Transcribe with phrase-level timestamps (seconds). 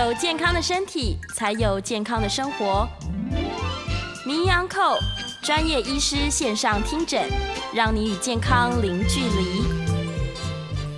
[0.00, 2.88] 有健康的身体，才有健康的生活。
[4.24, 4.96] 名医安扣
[5.42, 7.28] 专业医师线上听诊，
[7.74, 9.62] 让你与健康零距离。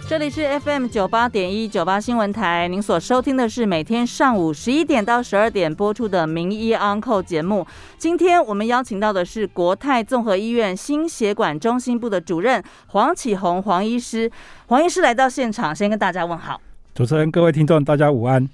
[0.08, 7.66] 这里是 FM 九八点一九八新闻台，您所收听的是每天上午十一点到十二点播出的名医 Uncle 节目。
[7.98, 14.30] 今天我们邀请到的是国泰综合医院心血管中心部的主任黄启宏黄医师。
[14.66, 16.60] 黄医师来到现场，先跟大家问好。
[16.94, 18.48] 主持人、各位听众，大家午安。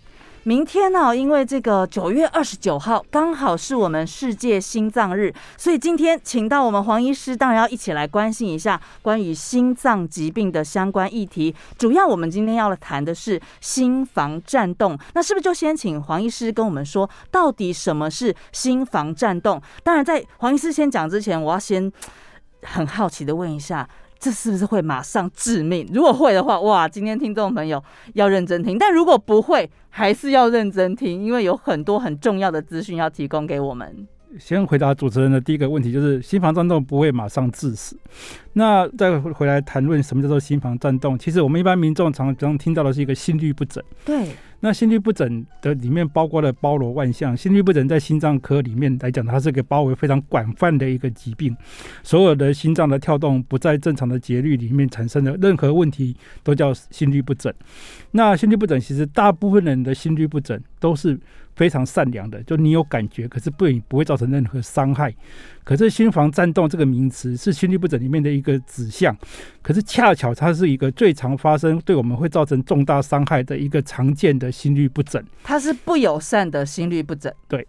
[0.48, 11.54] 明天呢，因为这个九月二十九号刚好是我们世界心脏日，所以今天请到我们黄医师，当然要一起来关心一下关于心脏疾病的相关议题。
[11.76, 19.60] 主要我们今天要谈的是心房颤动，那是不是就先请黄医师跟我们说，到底什么是心房颤动？
[19.84, 21.92] 当然，在黄医师先讲之前，我要先
[22.62, 23.86] 很好奇的问一下。
[24.18, 25.88] 这是不是会马上致命？
[25.92, 27.82] 如果会的话，哇，今天听众朋友
[28.14, 34.06] 要认真听；但如果不会，还是要认真听，因为有很多很重要的资讯要提供给我们。
[34.38, 37.96] 先回答主持人的第一个问题，就是心房颤动不会马上致死。
[38.52, 41.18] 那再回来谈论什么叫做心房颤动？
[41.18, 43.82] 其实我们一般民众常常听到的是一个心律不整。
[44.04, 44.28] 对。
[44.60, 51.56] 那心律不整的里面包括了包罗万象，心律不整在心脏科里面来讲，它是个包围非常广泛的一个疾病。
[52.02, 57.52] 所有的心脏的跳动不在正常的节律里面产生的任何问题，都叫心律不整。
[58.10, 61.18] 那心律不整其实大部分人的心律不整都是。
[61.58, 65.12] 非常善良的，就你有感觉，可是不不会造成任何伤害。
[65.64, 69.14] 可是心房颤动这个名词是心律不整里面的一个指向，
[69.60, 75.22] 可是恰巧它是一个最常发生，对我们会造成重大伤害的一个常见的心律不整。
[75.42, 77.30] 它是不友善的心律不整。
[77.48, 77.66] 对。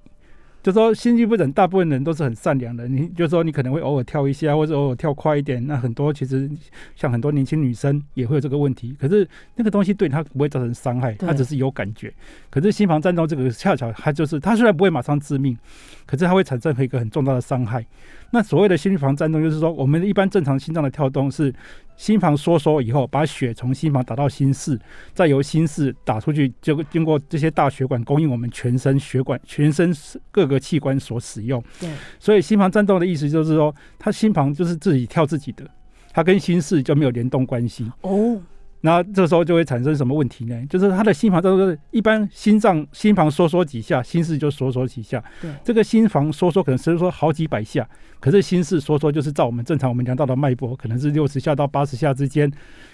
[0.61, 2.87] 就说心律不整，大部分人都是很善良的。
[2.87, 5.65] 你就说你可能会偶尔跳一下，或者偶尔跳快一点。
[5.65, 6.49] 那很多其实
[6.95, 8.95] 像很多年轻女生也会有这个问题。
[8.99, 12.13] 可是那个东西对她不会造成伤害，她只是有感觉。
[12.49, 15.57] 可是心房颤动这个恰巧它就是，它虽然不会马上致命，
[16.05, 17.85] 可是它会产生一个很重大的伤害。
[18.31, 21.53] 那所谓的心房颤动，就是说我们一般正常心脏的跳动是。
[21.99, 24.79] 心房收缩以后，把血从心房打到心室，
[25.13, 29.93] 再由心室打出去，就经过这些大血管供应我们全身血管、全身
[30.31, 31.61] 各个器官所使用。
[31.77, 35.69] 对，所以心房战斗的意思就是说，它心房就是自己跳自己的，
[36.13, 37.91] 它跟心室就没有联动关系。
[37.99, 38.41] 哦。
[38.81, 40.65] 那这时候就会产生什么问题呢？
[40.69, 45.23] 就是他的心房都是一般心脏心房收缩几下，心室就收缩几下。
[45.41, 47.87] 对，这个心房收缩可能收缩好几百下，
[48.19, 52.51] 可是心室收缩就是照我们正常我们量到的脉搏，可能是六十下到八十下之间，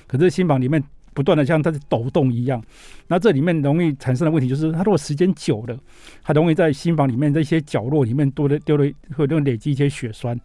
[0.08, 0.84] 可是心房里面。
[1.16, 2.62] 不断的像它在抖动一样，
[3.08, 5.76] 那这里面容易产生的问题就是，它如果时间久了，
[6.22, 10.38] 它容易在心房里面的一些角落里面多的丢了会容易累积一些血栓，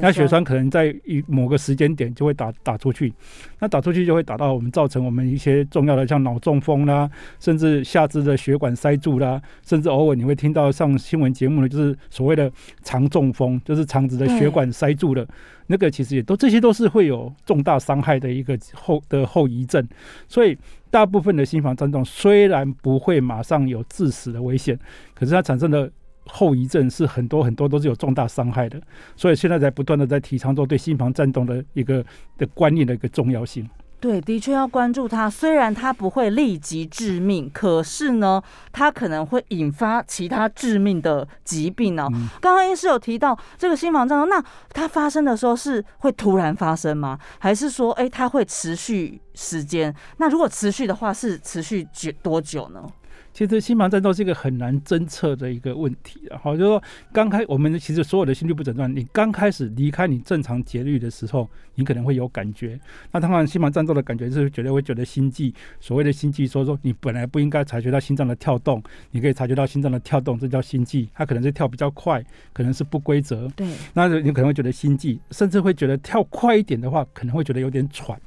[0.00, 3.12] 那血栓可能在一某个时间点就会打打出去，
[3.60, 7.08] 那打出去就会打到我们，造成我们一些重要的像脑中风啦，
[7.38, 12.50] 甚至下肢的血管塞住啦，甚至偶尔你会听到上新闻节目的就是所谓的
[12.82, 15.24] 肠中风，就是肠子的血管塞住了。
[15.66, 19.86] 那个其实也都这些都是会有重大伤害的一个后的后遗症，
[20.28, 20.56] 所以
[20.90, 24.78] 大部分的心房颤动虽然不会马上有致死的危险，
[25.14, 25.90] 可是它产生的
[26.26, 28.80] 后遗症是很多很多都是有重大伤害的，
[29.16, 32.04] 所以现在在不断的在提倡说对心房颤动的一个
[32.36, 33.68] 的观念的一个重要性。
[34.06, 35.28] 对，的确要关注它。
[35.28, 38.40] 虽然它不会立即致命，可是呢，
[38.70, 42.06] 它可能会引发其他致命的疾病呢。
[42.40, 44.40] 刚刚医师有提到这个心房颤动，那
[44.72, 47.18] 它发生的时候是会突然发生吗？
[47.40, 49.94] 还是说，哎，它会持续时间？
[50.16, 52.84] 那如果持续的话，是持续久多久呢？
[53.32, 56.82] 其实心房颤动是一个很难侦测的一个问题，然后就说
[57.12, 62.80] 刚开我们其实所有的心律不整断，你刚开始离开你正常节律的时候，你可能会有感觉。
[63.12, 71.06] 那当然心房颤动的感觉是绝对会觉得心悸，所谓的心悸，说说你本来不应该察觉到心脏的跳动，你可以察觉到心脏的跳动，这叫心悸。
[71.12, 72.24] 它可能是跳比较快，
[72.54, 73.46] 可能是不规则。
[73.48, 78.18] 对，那你可能会觉得心悸，甚至会觉得跳快一点的话，可能会觉得有点喘，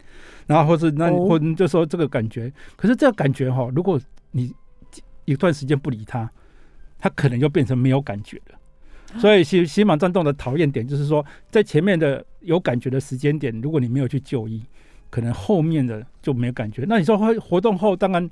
[0.50, 2.52] 然后或是那或就说这个感觉。
[2.76, 4.02] 可是这个感觉哈，如果
[4.32, 4.52] 你
[5.26, 6.28] 一段时间不理他，
[6.98, 9.20] 他可能就变成没有感觉了。
[9.20, 14.64] 所以心心房颤动的讨厌点就是说，在前面的有感觉的时间点，如果你没有去就医，
[15.12, 16.84] 可能后面的就没有感觉。
[16.88, 18.28] 那你说会活动后，当然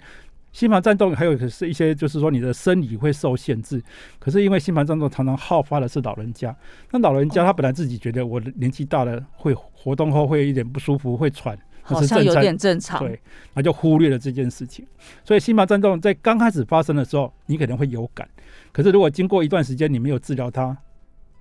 [0.51, 3.81] 心房颤动还有是一些，就是说你的生理会受限制。
[4.17, 6.55] 可是因为心房颤动常常好发的是老人家，
[6.91, 11.57] 那老人家他本来自己觉得我的年纪大了，会活动后会有点不舒服，会喘。
[11.95, 13.19] 好像有点正常，对，
[13.53, 14.85] 那就忽略了这件事情。
[15.23, 18.27] 所以心房颤动在刚开始发生的时候，你可能会有感，
[18.71, 20.77] 可是如果经过一段时间你没有治疗它，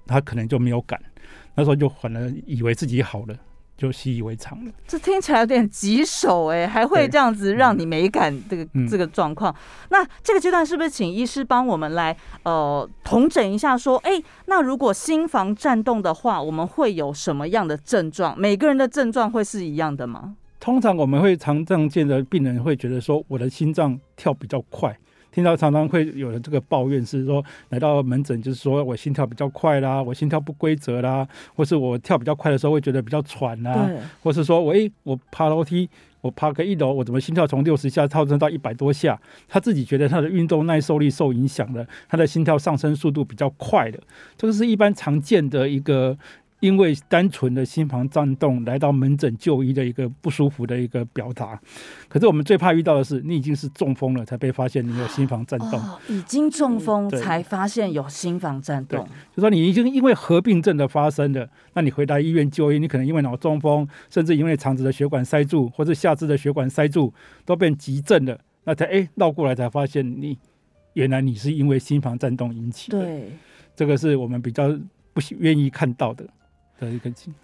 [0.06, 1.00] 它可能就没有感，
[1.54, 3.36] 那时候就反而以为自己好了，
[3.76, 4.72] 就习以为常了。
[4.86, 9.54] 这听起来有点棘手哎，还会这样子让你没感这个、嗯这个状况。
[9.90, 18.38] 那这个阶段是不是请医师帮我们来呃统整一下，说，哎，那如果心房颤动的话，我们会有什么样的症状？
[18.38, 20.36] 每个人的症状会是一样的吗？
[20.58, 24.98] 通常我们会常常见的病人会觉得说，我的心脏跳比较快。
[25.36, 35.86] 听到常常会有人这个抱怨是说，来到门诊就是说我心跳比较快啦，我心跳不规则啦，或是我跳比较快的时候会觉得比较喘啦，对，或是说我诶、我爬楼梯，
[36.22, 39.20] 我爬个一楼，我怎么心跳从六十下跳升到一百多下？
[39.46, 43.98] 他自己觉得他的运动耐受力受影响了，他的心跳上升速度比较快了，
[44.38, 46.16] 这个是一般常见的一个。
[46.66, 51.58] 因为单纯的心房颤动来到门诊就医的一个不舒服的一个表达，
[52.08, 67.14] 可是我们最怕遇到的是，你已经是中风了才被发现你有心房颤动，哦，已经中风才发现有心房颤动，就说你已经因为合并症的发生了，那你回到医院就医，你可能因为脑中风，甚至因为肠子的血管塞住，或者下肢的血管塞住，
[67.44, 70.36] 都变急症了，那才哎绕过来才发现你
[70.94, 73.30] 原来你是因为心房颤动引起的，对。
[73.76, 74.74] 这个是我们比较
[75.12, 76.26] 不喜愿意看到的
[76.78, 77.34] 的一个情。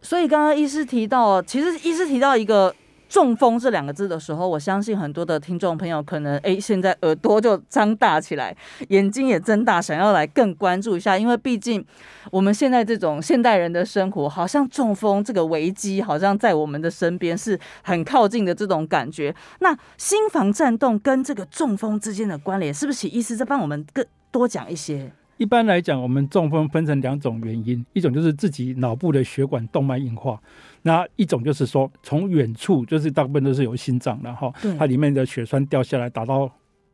[0.00, 2.74] 所以刚刚医师提到，其实医师提到一个
[3.08, 8.56] “中风”这两个字的时候，我相信很多的听众朋友可能诶，现在耳朵就张大起来，
[8.88, 11.84] 眼睛也睁大，想要来更关注一下，因为毕竟
[12.32, 19.32] 我们现在这种现代人的生活，好像中风这个危机好像在我们的身边是很靠近的这种感觉。
[19.60, 25.12] 那心房颤动跟这个中风之间的关联，是不是请医师再帮我们更多讲一些？
[25.42, 30.40] 一般来讲，我们中风分成两种原因，一种就是自己脑部的血管动脉硬化，
[30.82, 36.48] 那一种就是说从远处，就是大部分都是由心脏然后它里面的血栓掉下来打到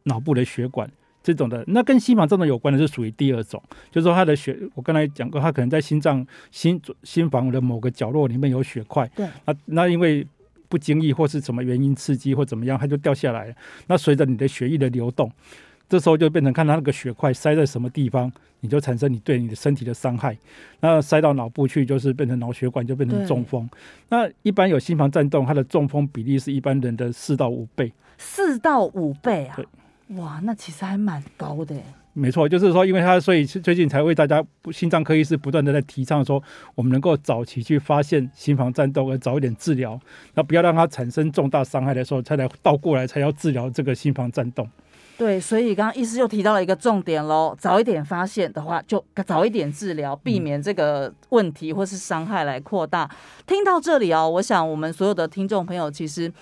[0.04, 0.90] 脑部的血管。
[1.22, 10.26] 这种的，那跟心房症的有关的是属于第二种，就是说他的血，我刚才讲过，他可能在心脏心心房的某个角落里面有血块，对，那那因为
[10.70, 13.54] 不经意或是什么原因刺激或怎么样，它就掉下来了。
[13.88, 15.30] 那随着你的血液的流动，
[15.88, 18.30] 这时候就变成看它那个血块塞在什么地方，
[18.60, 20.36] 你就产生你对你的身体的伤害。
[20.80, 23.68] 那塞到脑部去，就是变成脑血管，就变成中风。
[24.08, 27.92] 那一般有心房颤动，它的中风比例是一般人的四到五倍。
[28.18, 29.66] 四到五倍啊对！
[30.16, 31.82] 哇，那其实还蛮高的耶。
[32.14, 36.42] 没错，就是说，因为它，所以最近才为大家心脏科医师不断的在提倡说，
[36.74, 40.00] 我们能够早期去发现心房颤动，而早一点治疗，
[40.34, 44.68] 那不要让它产生重大伤害的时候，才来倒过来才要治疗这个心房颤动。
[45.18, 53.10] 对，所以刚刚医师又提到了一个重点喽，早一点发现的话，就早一点治疗，避免这个问题或是伤害来扩大。
[53.46, 56.32] 听到这里哦，我想我们所有的听众朋友其实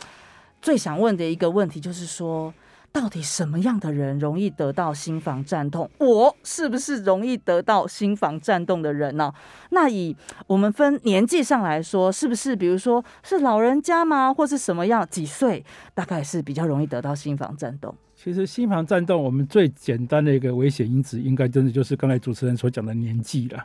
[0.61, 2.53] 最想问的一个问题就是说。
[2.93, 5.91] 到底什么样的人容易得到心房颤动？
[5.99, 9.31] 我是不是容易得到心房颤动的人呢、
[9.69, 15.63] 那以我们分年纪上来说，是不是比如说是老人家吗，或是什么样几岁，
[15.93, 17.95] 大概是比较容易得到心房颤动？
[18.27, 23.59] 其实心房颤动，我们最简单的一个危险因子，应该真的就是刚才主持人所讲的年纪了。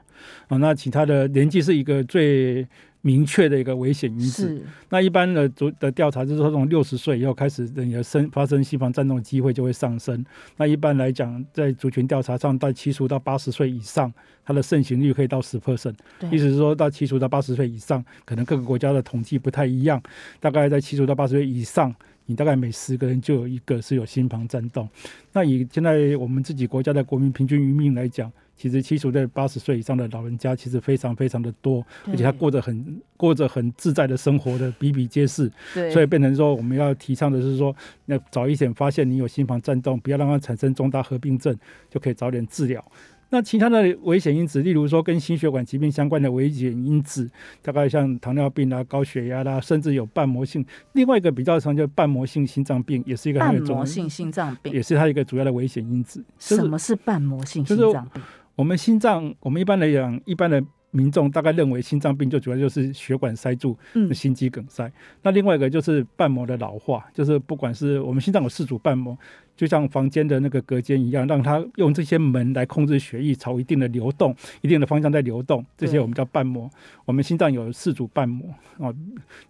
[0.49, 2.67] 啊，那其他的年纪是一个最
[3.01, 4.61] 明确的一个危险因子。
[4.89, 10.23] 那一般的族的调查就是说，从六十岁以后开始，你的生发生心房颤动的机会就会上升。
[10.57, 14.13] 那一般来讲，在族群调查上，到七十五到八十岁以上，
[14.45, 15.95] 它的盛行率可以到十 percent。
[16.29, 19.99] 意思是说到七十五到八十岁以上，可能各个国家的统计不太一样，
[20.39, 21.91] 大概在七十五到八十岁以上，
[22.25, 24.87] 你大概每十个人就有一个是有心房颤动。
[25.33, 35.51] 那以现在我们自己国家的国民平均余命来讲，其实七十五到八十岁以上的老人家其实非常非常的多，而且他过着很过着很自在的生活的比比皆是。
[35.73, 37.75] 对，所以变成说，我们要提倡的是说，
[38.05, 41.57] 那早一点发现你有心房颤动，不要让它产生重大合并症，
[41.89, 42.83] 就可以早点治疗。
[43.31, 47.27] 那其他的危险因子，例如说跟心血管疾病相关的危险因子，
[47.61, 50.63] 大概像糖尿病啦、高血压啦，甚至有瓣膜性。
[50.91, 54.83] 另外一个比较常叫瓣膜性心脏病，也是一个很瓣膜性心脏病也。
[54.83, 56.19] 是它一个主要的危险因子。
[56.37, 58.21] 就是什么是瓣膜性心脏病？
[58.55, 60.61] 我们心脏，我们一般来讲，一般的
[60.91, 64.91] 民众大概认为心脏病就主要就是血管塞住，嗯，心肌梗塞。
[65.21, 69.17] 那另外一个就是瓣膜的老化，就是不管是我们心脏有四组瓣膜，
[69.55, 76.69] 就像房间的那个隔间一样，让它用这些门来控制血液朝一定的流动、一定的方向在流动，这些我们叫瓣膜。
[77.05, 78.93] 我们心脏有四组瓣膜哦，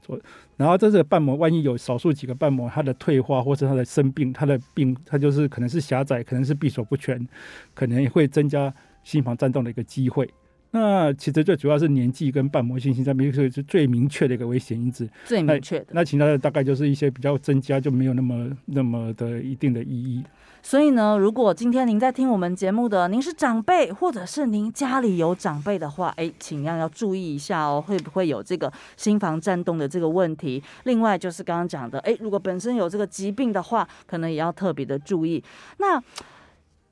[0.05, 0.19] 所
[0.57, 7.27] 然后这个瓣膜万一有少数几个瓣膜它的退化或是它的生病，它的病它就是可能是狭窄，可能是闭锁不全，
[7.73, 8.71] 可能会增加
[9.03, 10.29] 心房颤动的一个机会。
[10.71, 15.07] 那其实最主要是年纪跟瓣膜性心脏病是是最明确的一个危险因子。
[15.25, 15.87] 最明确的。
[15.91, 20.23] 那其他的大概就是一些比较增加，就没有那么那么的一定的意义。
[20.63, 30.61] 所以呢，如果今天您在听我们节目的，您是长辈，或者是您家里有长辈的话，哎，请要要注意一下哦，会不会有这个心房颤动的这个问题？
[30.83, 35.43] 另外就是刚刚讲的，哎，如果本身有这个疾病的话，可能也要特别的注意。
[35.79, 35.99] 那，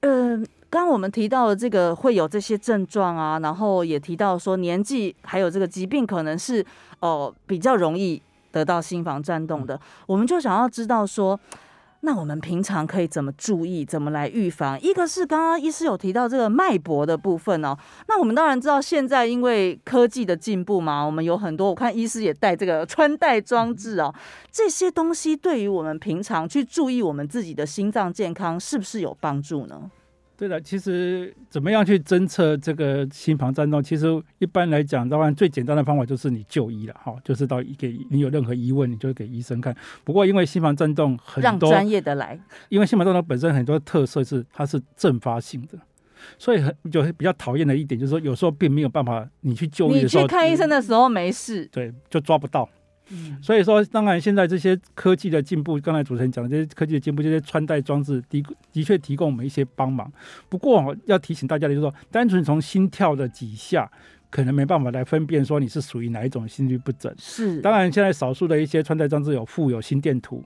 [0.01, 6.65] 呃，刚刚我们提到的这个会有这些症状啊，然后也提到说年纪还有这个疾病，可能是
[6.99, 8.21] 哦比较容易
[8.51, 11.39] 得到心房颤动的，我们就想要知道说。
[12.01, 14.81] 那我们平常可以怎么注意，怎么来预防？
[14.81, 17.77] 一个是刚刚医师有提到这个脉搏的部分哦。
[18.07, 24.15] 那我们当然知道，现在因为科技的进步嘛，我们有很多，我看医师也带这个穿戴装置哦。
[24.49, 29.91] 这些东西对于我们平常去注意我们自己的心脏健康，是不是有帮助呢？
[30.39, 33.83] 对的，其实怎么样去侦测这个心房颤动？
[33.83, 39.75] 其实一般来讲，当然最简单的方法就是你就医了，哈，就是到给你有任何疑问，你就给医生看。
[40.05, 45.77] 不过因为心房颤动很多，让专业的来，因为心房颤动本身很多特色是它是阵发性的，
[46.37, 52.69] 所以很就比较讨厌的一点就是说，有时候并没有办法你去就医的时候，你去看医生的时候没事，对，就抓不到。
[53.41, 60.11] 所以说，当然现在这些科技的进步，刚才主持人讲的这些科技的进步，这些穿戴装置的的确提供我们一些帮忙。
[60.47, 63.89] 不过要提醒大家的就是说，单纯从心跳的几下，
[64.29, 67.13] 可能没办法来分辨说你是属于哪一种心律不整。
[67.17, 70.43] 是，当然现在少数的一些穿戴装置有附有心电图，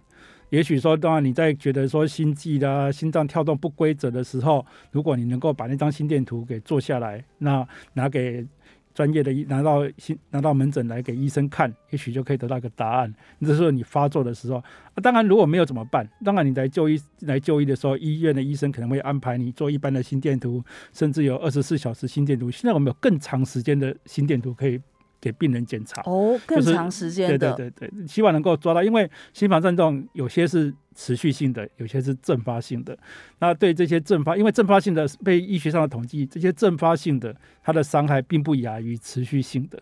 [0.49, 8.45] 也许说当然你在觉得说心悸啦、心脏跳动不规则的时候，如果你能够把那张心电图给做下来，那拿给。
[8.93, 13.13] 专业的医拿到新拿到门诊来给医生看，也许就可以得到一个答案。
[13.41, 14.63] 这时候你发作的时候，
[15.01, 16.07] 当然如果没有怎么办？
[16.23, 22.51] 当然你在就医来就医的时候，医院的医生可能会安排你做一般的心电图，甚至有二十四小时心电图。
[22.51, 24.79] 现在我们有更长时间的心电图可以。
[25.23, 32.97] 给病人检查哦，更长时间的，对对对，希望能够抓到，因为心房颤动有些是持续性的，有些是阵发性的。
[33.39, 39.81] 那对这些阵发，因为阵发性的被医学上的统计，这些阵发性的它的伤害并不亚于持续性的。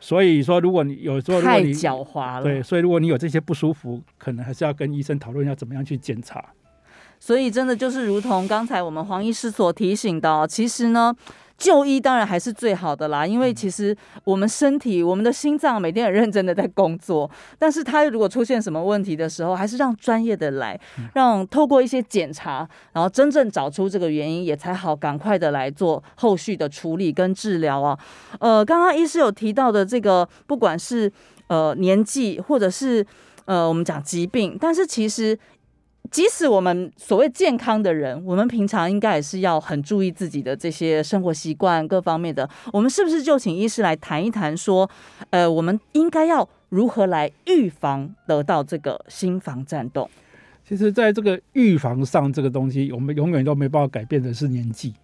[0.00, 6.44] 所以说，如果你有时候太狡猾了，对，所以如果你有这些不舒服，可能还是要跟医生讨论要怎么样去检查。
[7.18, 11.14] 所以真的就是如同刚才我们黄医师所提醒的，其实呢。
[11.58, 20.78] 就医当然还是最好的啦，因为其实我们身体、我们的心脏每天很认真的在工作，但是它如果出现什么问题的时候，还是让专业的来，
[21.14, 27.98] 让透过一些检查，然后真正找出这个原因，也才好赶快的来做后续的处理跟治疗啊。
[28.38, 31.10] 呃，刚刚医师有提到的这个，不管是
[31.46, 33.02] 呃年纪，或者是
[33.46, 35.38] 呃我们讲疾病，但是其实。
[36.16, 42.48] 即使我们所谓健康的人，我们平常应该也是要很注意自己的这些生活习惯各方面的。
[42.72, 44.88] 我们是不是就请医师来谈一谈，说，
[45.28, 50.08] 呃，我们应该要如何来预防得到这个心房颤动？
[50.66, 54.94] 其实，在这个预防上，这个东西我们永远都没办法改变的是年纪。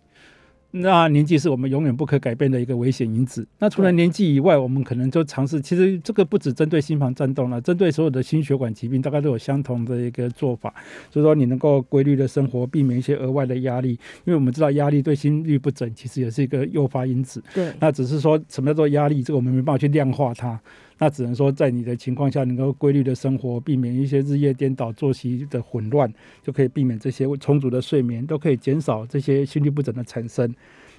[0.75, 3.47] 那年纪是我们永远不可改变的一个危险因子。
[3.59, 5.61] 那除了年纪以外，我们可能就尝试。
[5.61, 10.73] 其实这个不只针对心房颤动了，针对所有的心血管疾病，大概都有相同的一个做法。
[11.11, 13.91] 就是说，你能够规律的生活，避免一些额外的压力。
[14.25, 17.43] 因为我们知道，压力对心律不整其实也是一个诱发因子。
[17.55, 17.71] 对。
[17.79, 20.59] 那只是说什么叫做压力，这个我们没办法去量化它。
[21.03, 26.09] 那只能说，在你的情况下，能够规律的生活，避免一些日夜颠倒、作息的混乱，
[26.45, 30.55] 就可以避免这些充足的睡眠，都可以减少这些心律不整的产生。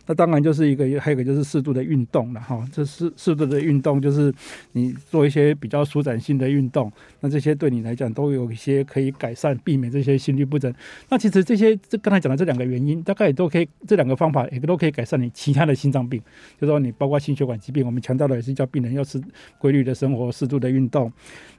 [0.06, 2.68] 那当然就是一个，还有一个就是适度的运动了哈。
[2.74, 4.34] 这是适度的运动，就是
[4.74, 6.92] 你做一些比较舒展性的运动。
[7.22, 10.74] 那这些对你来讲都有一些可以改善、避免这些心律不整。
[11.10, 16.22] 那其实这些这刚才讲的这两个原因，大概也都可以，这两个方法也都可以改善你其他的心脏病。
[16.60, 19.22] 就说你包括心血管疾病，我们强调的也是叫病人要吃
[19.58, 21.10] 规律的生活、适度的运动，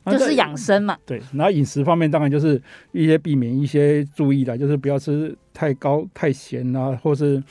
[0.05, 0.99] 就是养生嘛。
[1.07, 2.61] 对，然后饮食方面当然就是
[2.93, 7.43] 一些避免一些注意的，就是不要吃太高、太咸啊，或是。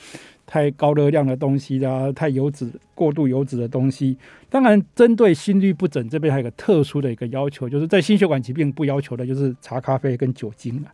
[0.46, 4.16] 太高热量的东西啦，太油脂、过度油脂的东西。
[4.48, 10.92] 当然，针对心律不整这边还有个特殊的一个要求，就是在心血管疾病不要求的，就是茶咖啡跟酒精了。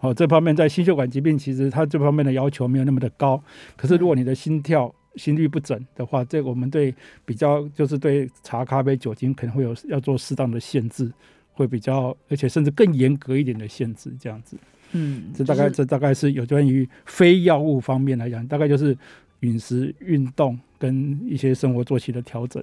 [0.00, 3.42] 哦，这方面在心血管疾病其实它这方面的要求没有那么的高。
[3.76, 6.94] 可是如果你的心跳、心律不整的话，这我们对
[7.24, 11.12] 比较就是对茶咖啡、酒精可能会有要做适当的限制，
[11.52, 14.56] 会比较而且甚至更严格一点的限制这样子。
[14.92, 18.96] 嗯，这大概这大概是有关于非药物方面来讲，大概就是
[19.40, 22.62] 饮食、运动跟一些生活作息的调整。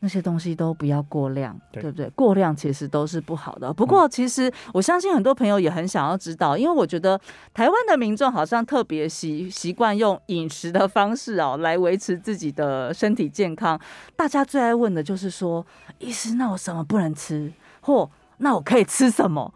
[0.00, 2.08] 那些东西都不要过量，对对不对？
[2.10, 3.72] 过量其实都是不好的。
[3.72, 7.20] 不过，其实我相信很多朋友也很想要知道，因为我觉得
[7.52, 13.76] 台湾的民众好像特别习习惯用饮食的方式哦来维持自己的身体健康。
[14.14, 15.66] 大家最爱问的就是说，
[15.98, 19.52] 医师，那我什么不能吃，或那我可以吃什么？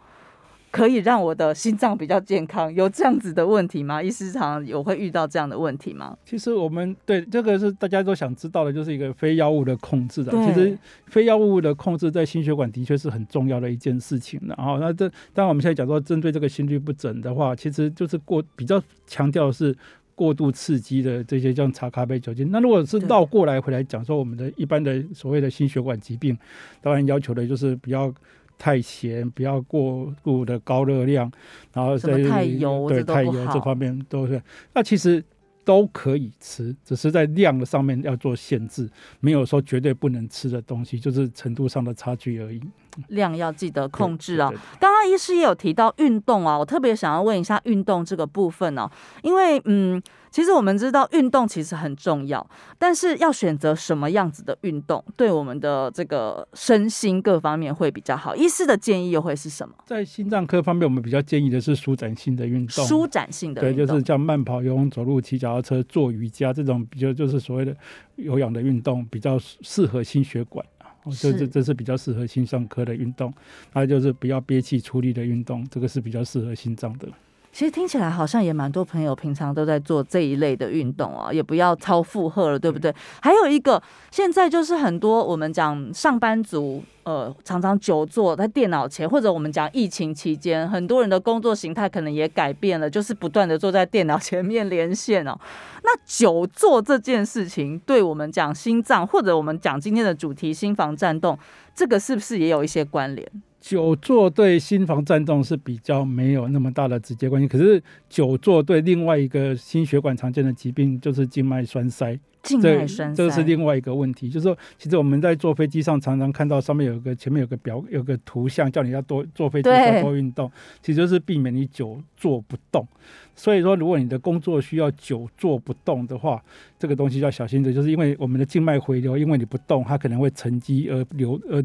[0.73, 4.01] 可以让我的心脏比较健康，有这样子的问题吗？
[4.01, 6.17] 医师常有会遇到这样的问题吗？
[6.25, 10.31] 其实我们对这个是大家都想知道的，就是一个非药物的控制的。
[10.31, 10.75] 其实
[11.05, 14.55] 非药物的控制在心血管的确是很重要的一件事情的。
[14.57, 19.75] 然后，那这当然我们现在讲说针对这个心律不整的话，其实就是过比较强调的是。
[20.15, 26.37] 过度刺激的这些像茶、咖啡、酒精，那如果是倒过来回来讲说，我们的一般的所谓的心血管疾病，
[26.81, 28.13] 当然要求的就是不要
[28.57, 31.31] 太咸，不要过度的高热量，
[31.73, 34.41] 然后在太油对太油这方面都是。
[34.73, 35.23] 那其实
[35.65, 42.61] 都可以吃，只是在量的上面要做限制，没有说绝对不能吃的东西，就是程度上的差距而已。
[43.07, 48.89] 量要记得控制啊、刚刚医师也有提到运动啊，我特别想要问一下运动这个部分哦，
[49.23, 50.01] 因为嗯，
[50.33, 52.43] 其实我们知道运动其实很重要，
[52.79, 58.35] 但是要选择什么样子的运动，对我们的这个身心各方面会比较好。
[58.35, 59.75] 医师的建议又会是什么？
[59.85, 67.77] 在心脏科方面，我们比较建议的是舒展性的运动，舒展性的对，运动，就是像慢跑、游泳、走路、骑脚踏车、做瑜伽这种比较就是所谓的
[68.15, 70.65] 有氧的运动，比较适合心血管
[71.05, 73.31] 这是这这是比较适合心脏科的运动，
[73.71, 77.07] 还有就是不要憋气出力的运动，这个是比较适合心脏的。
[77.53, 82.91] 其实听起来好像也蛮多朋友平常都在做这一类的运动啊，也不要超负荷了，对不对？
[83.21, 95.37] 还有一个，现在就是很多我们讲上班族，呃，常常久坐在电脑前，或者我们讲疫情期间，很多人的工作形态可能也改变了，就是不断的坐在电脑前面连线哦。
[95.85, 101.37] 那久坐这件事情，对我们讲心脏，或者我们讲今天的主题心房颤动，
[101.75, 103.31] 这个是不是也有一些关联？
[103.63, 114.27] 久坐对心房颤动是比较没有那么大的直接关系，可是久坐对另外一个心血管常见的疾病就是静脉栓塞，静这脉栓塞，这个是另外一个问题。
[114.29, 120.51] 就是说，其实我们在坐飞机上常常看到上面有个前面有个表有个图像，叫你要多坐飞机要多运动，
[120.81, 122.85] 其实就是避免你久坐不动。
[123.33, 126.43] 所以说，如果你的工作需要久坐不动的话，
[126.77, 131.63] 这个东西要小心的，就是因为我们的静脉回流，因为你不动，它可能会沉积而流而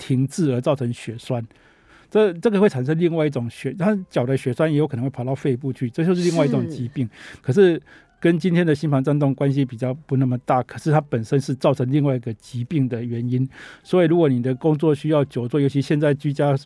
[0.00, 1.46] 停滞而造成血栓。
[2.10, 7.08] 这这个会产生另外一种血，它脚的血栓也有可能会跑到肺部去，这就是另外一种疾病。
[7.40, 7.80] 可是
[8.18, 13.48] 跟今天的心房颤动关系比较不那么大，可是它本身是造成另外一个疾病的原因。
[13.84, 16.56] 所以如果你的工作需要久坐，尤其现在居家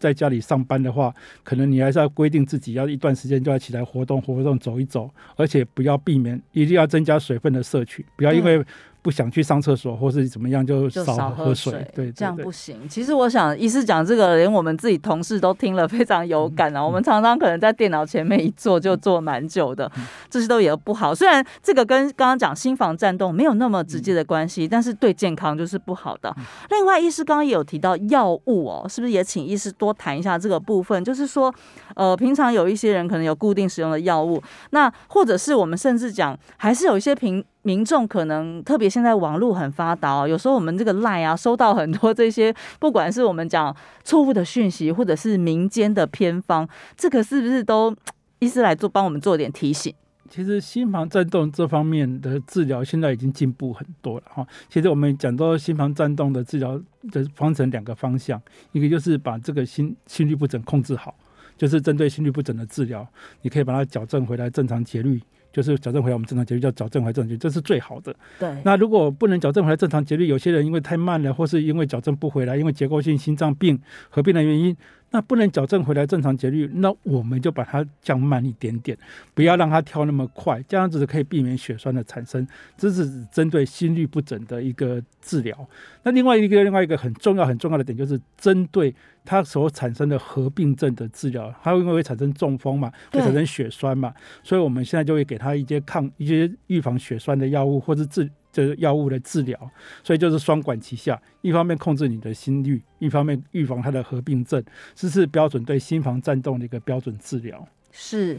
[0.00, 8.64] 在家里上班的话，可能你还是要规定自己要一段时间就要起来活动活动走一走，而且不要避免一定要增加水分的摄取，不要因为
[9.08, 11.72] 不想去上厕所或是怎么样就就少少喝喝水。
[11.94, 12.86] 对，对这样不行。
[12.90, 16.84] 其实我想，医师讲这个，连我们自己同事都听了非常有感嗯啊。
[16.84, 19.90] 我们常常可能在电脑前面一坐就坐蛮久的，
[20.28, 21.14] 这些都也不好。
[21.14, 26.36] 虽然这个跟刚刚讲心房颤动没有那么直接的关系，但是对健康就是不好的。
[26.68, 31.02] 另外，医师刚刚也有提到药物哦，是不是也请医师多谈一下这个部分？
[31.02, 31.50] 就是说，
[31.94, 47.94] 呃，平常有一些人可能有固定使用的药物，那或者是我们甚至讲，还是有一些平民众可能特别现在网络很发达哦，有时候我们这个赖啊收到很多这些，不管是我们讲错误的讯息，或者是民间的偏方，这个是不是都
[48.38, 49.94] 医师来做帮我们做点提醒？
[50.30, 54.46] 其实心房颤动这方面的治疗现在已经进步很多了哈。
[54.70, 56.80] 其实我们讲到心房颤动的治疗
[57.12, 58.40] 的方程两个方向，
[58.72, 61.14] 一个就是把这个心心律不整控制好，
[61.58, 63.06] 就是针对心律不整的治疗，
[63.42, 65.20] 你可以把它矫正回来正常节律。
[65.52, 68.14] 就是矫正回来我们正常节律叫矫正回来正常节律，这是最好的。
[68.38, 73.80] 对，那如果不能矫正回来正常节律，有些人因为太慢了，或是因为矫正不回来，因为结构性心脏病
[74.10, 74.76] 合并的原因，
[75.10, 78.96] 那不能矫正回来正常节律，那我们就把它降慢一点点，
[79.34, 82.46] 不要让它跳那么快，这样子可以避免血栓的产生。
[82.76, 85.66] 这是针对心律不整的一个治疗。
[86.02, 88.94] 那另外一个另外一个很重要很重要的点就是针对
[89.24, 98.28] 它所产生的合并症的治疗，它因为会产生中风嘛，会产生血栓嘛，所以我们现在就会给他一些抗一些预防血栓的药物，或是治
[98.66, 99.70] 这药物的治疗，
[100.02, 104.60] 所以就是双管齐下，一方面控制你的心率，一方面预防它的合并症，
[104.96, 107.66] 这是标准对心房颤动的一个标准治疗。
[107.92, 108.38] 是。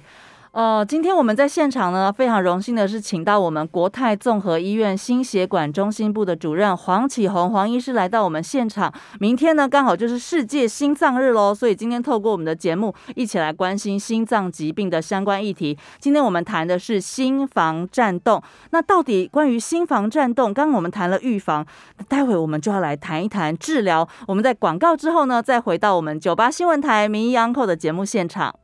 [0.51, 8.91] 呃，今天我们在现场呢，非常荣幸的是请到我们国泰综合医院心血管中心部的主任黄启宏黄医师来到我们现场。
[9.19, 15.77] 明天呢，刚好就是世界心脏日喽，所以今天透过我们的节目，一起来关心心脏疾病的相关议题。
[15.99, 21.63] 今天我们谈的是心房颤动，那到底关于心房颤动，刚刚我们谈了预防，
[22.07, 24.07] 待会我们就要来谈一谈治疗。
[24.27, 28.55] 我们在广告之后呢，再回到我们九八新闻台名医央扣的节目现场。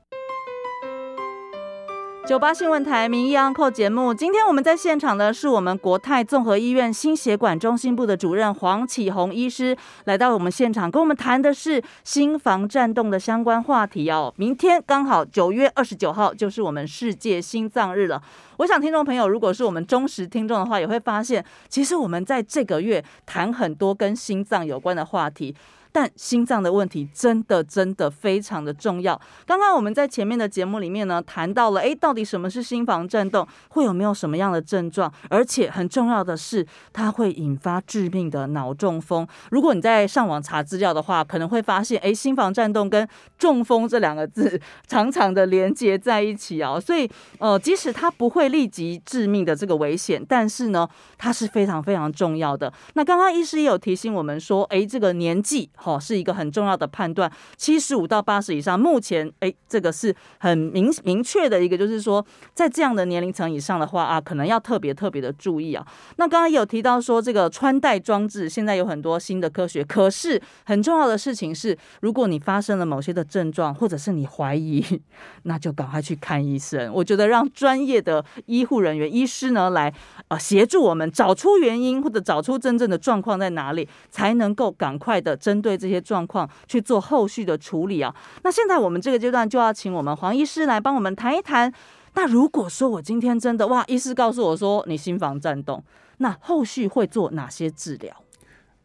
[2.26, 14.34] 九八新闻台名医 Uncle 节目，今天我们在现场的是我们国泰综合医院心血管中心部的主任黄启宏医师，来到我们现场，跟我们谈的是心房颤动的相关话题哦。
[14.38, 18.20] 明天刚好九月二十九号就是我们世界心脏日了。
[18.58, 25.56] 我想听众朋友如果是我们忠实听众的话，也会发现，其实我们在这个月谈很多跟心脏有关的话题。
[25.96, 29.18] 但心脏的问题真的真的非常的重要。
[29.46, 35.10] 刚刚我们在前面的节目里面呢，谈到了，哎，到底什么是心房颤动，会有没有什么样的症状？
[35.30, 39.26] 而且很重要的是，它会引发致命的脑中风。
[39.52, 46.78] 如果你在上网查资料的话，可能会发现，哎，心房颤动跟中风这两个字常常的连接在一起啊。
[46.78, 50.86] 所以，呃，即使它不会立即致命的这个危险，但是呢，
[51.18, 52.74] 它是非常非常重要的。
[52.96, 55.70] 那刚刚医师也有提醒我们说，哎，这个年纪。
[55.86, 57.32] 哦，是一个很重要的判断。
[57.58, 65.86] 七十五到八十以上，目前哎，这个是很明明确的一个，就是说，在这样的年龄层以上的话啊，可能要特别特别的注意啊。
[66.18, 74.84] 那刚刚有提到说，这个穿戴装置现在有很多新的科学，可是很重要的事情是，如果你发生了某些的症状，或者是你怀疑，
[75.44, 76.92] 那就赶快去看医生。
[76.92, 79.94] 我觉得让专业的医护人员、医师呢来
[80.30, 85.75] 呃协助我们找出原因，或者找出真正的状况在哪里，才能够赶快的针对。
[85.78, 88.14] 这些状况去做后续的处理啊。
[88.44, 91.72] 那现在我们这个阶段就要请我们黄医师来帮我们谈一谈。
[92.14, 95.84] 那如果说我今天真的哇，医师告诉我说你心房颤动，
[96.18, 98.16] 那后续会做哪些治疗？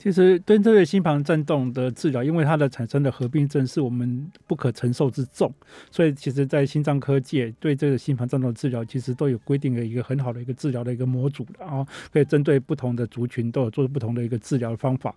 [0.00, 5.52] 其实对这个心房颤动的治疗，因为它的产生的合并症是我们不可承受之重，
[5.90, 15.14] 所以其实，在心脏科界对这个心房颤动的治疗，其实都有规定的一个很好的一个治疗的一个模组的啊，可以针对不同的族群都有做不同的一个治疗方法。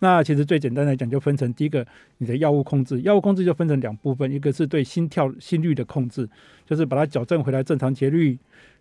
[0.00, 1.86] 那其实最简单来讲，就分成第一个，
[2.18, 6.28] 你的药物控制，药物控制就分成两部分，一个是对心跳心率的控制，
[6.66, 8.36] 就是把它矫正回来正常节律。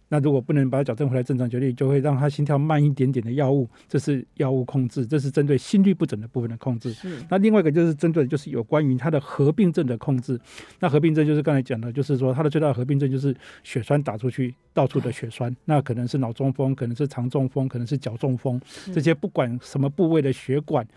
[0.10, 6.96] 那如果不能把它矫正回来正常节律，就会让他心跳慢一点点的药物，这是药物控制，这是针对心律不整的部分的控制。
[7.30, 10.40] 那另外一个就是针对就是有关于它的合并症的控制。
[10.80, 15.56] 那合并症就是刚才讲的，就是说它的最大的合并症就是血栓打出去，到处的血栓。
[15.66, 18.62] 那可能是脑中风，可能是肠中风，可能是脚中风，
[18.94, 20.88] 这些不管什么部位的血管。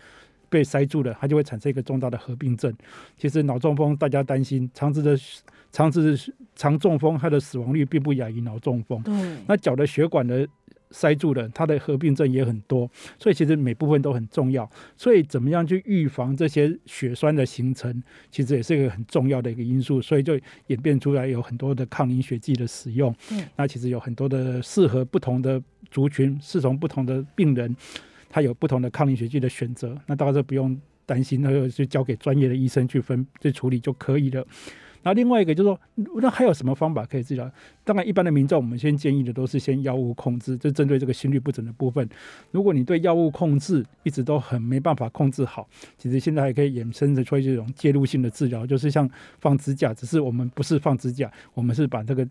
[0.49, 2.73] 被塞住了，它就会产生一个重大的合并症。
[3.17, 5.13] 其实脑中风大家担心，肠子的
[5.71, 6.17] 肠子
[6.55, 9.01] 肠中风，它的死亡率并不亚于脑中风。
[9.03, 9.13] 对，
[9.47, 10.47] 那脚的血管的
[10.91, 12.89] 塞住了，它的合并症也很多。
[13.19, 14.69] 所以其实每部分都很重要。
[14.95, 20.01] 所以怎么样去预防这些血栓的形成，其实也是一个很重要的一个因素。
[20.01, 23.13] 所以就演变出来有很多的抗凝血剂的使用。
[23.31, 27.75] 嗯，那其实有很多的适合不同的族群，适从不同的病人。
[28.29, 34.45] 他有不同的抗凝血剂的选择，那大家不用担心，那就交给专业的医生去分去处理就可以了。
[35.07, 35.79] 然后另外一个就是说，
[36.21, 37.49] 那还有什么方法可以治疗？
[37.85, 42.05] 当然，一般的民众我们先建议的都是先药物控制，就针对这个心率不整的部分。
[42.51, 45.65] 如果你对药物控制一直都很没办法控制好，
[45.97, 52.27] 其实现在还可以衍生的出这种介入性的治疗，就是像放支架，只是我们不是放支架，我们是把这个。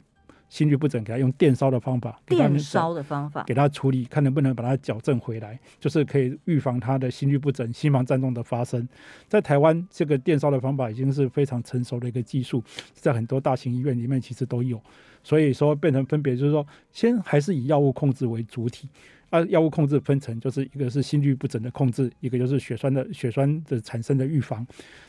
[0.48, 8.88] 心律不整，给他用电烧的方法，电烧的方法给他处理，看能不能把它矫正回来，就是可以预防他的心律不整、心房颤动的发生。
[9.28, 12.62] 在台湾，这个电烧的方法已经是非常成熟的一个技术，
[12.94, 14.80] 在很多大型医院里面其实都有。
[15.22, 18.88] 所以说，变成分别就是说，先还是以药物控制为主体。
[19.30, 24.64] 啊，药物控制分成就是一个是心律不整的控制，一个就是血栓的血栓的产生的预防。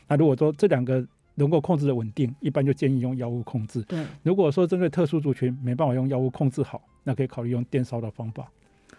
[0.08, 1.06] 那如果说这两个，
[1.38, 3.82] 能够控制的稳定，一般就建议用药物控制。
[3.84, 8.52] 对，如果说针对特殊族群没办法用药物控制好，那可以考虑用电烧的方法。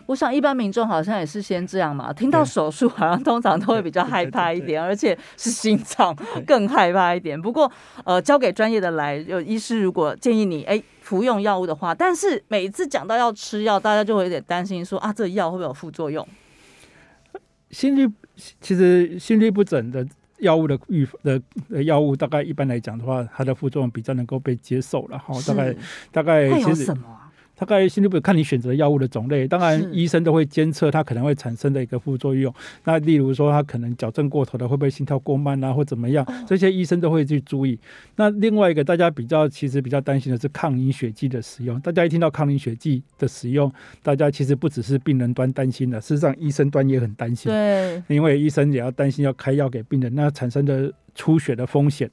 [0.06, 7.40] 我想一般民众好像也是先这样嘛，听到手术好像通常都会比较害怕一点，而且是心脏 更害怕一点。
[7.40, 7.70] 不过
[8.04, 16.26] 呃，交给专业的来，有医师如果建议你哎服用药物的话，但是每一次讲到要吃药，大家就会有点担心说啊，这药会不会有副作用？
[17.70, 18.10] 心律
[18.62, 20.06] 其实心律不整的。
[20.40, 21.40] 药物的预的
[21.84, 25.34] 药物，大概一般来讲的话，它的副作用比较能够被接受了哈。
[25.46, 25.74] 大概
[26.10, 26.94] 大概其实
[27.58, 32.52] 大概心率不看你选择药物的种类，当然医生都会监测它可能会产生的一个副作用。
[32.84, 37.78] 那例如说，它可能矫正过头的，会不会心跳过慢啊，或怎么样，这些医生都会去注意。
[38.14, 41.80] 那另外一个大家比较其实比较担心的是抗凝血剂的使用。
[41.80, 47.50] 大家一听到抗凝血剂的使用，大家其实不只是病人端担心的，事实上医生端也很担心。
[47.50, 52.08] 对，因为医生也要担心要开药给病人，那产生的出血的风险。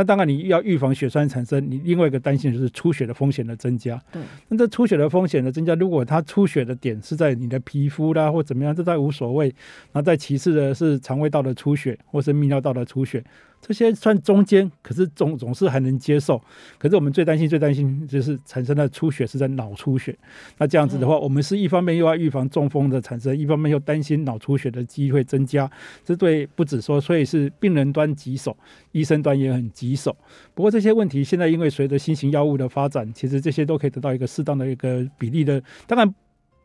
[0.00, 4.02] 那当然，你要预防血栓产生，你另外一个担心就是出血的风险的增加。
[4.10, 9.54] 对，那这出血的风险的增加，如果它出血的点是在你的皮肤啦或怎么样，这倒无所谓。
[9.92, 13.22] 那再其次的是肠胃道的出血或是泌尿道的出血，
[13.60, 16.40] 这些算中间，可是总总是还能接受。
[16.78, 20.16] 可是我们最担心、最担心就是产生的出血是在脑出血。
[20.58, 25.70] 那这样子的话，我们是一方面又要预防中风的产生，一方面又担心脑出血的机会增加。
[26.04, 28.56] 这对不止说，所以是病人端棘手，
[28.92, 30.16] 医生端也很棘手。
[30.54, 36.14] 不过这些问题现在因为随着新型药物的发展，其实这些都可以得到一个适当的一个比例的，当然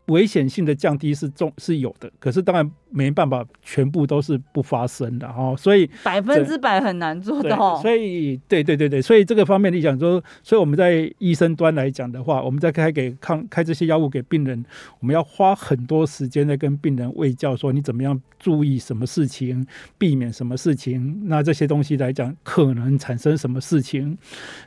[0.08, 7.82] 危险性的降低是重是有的，可是当然没办法全部都是不发生的哦、所以百分之百很难做对到。
[7.82, 14.64] 所以对对对对，所以这个方面你讲说，所以我们在医生端来讲的话，我们在开给抗开这些药物给病人，
[15.00, 19.66] 我们要花很多时间在跟病人喂教，说你怎么样注意什么事情，
[19.98, 24.18] 避免什么事情，那这些东西来讲可能产生什么事情，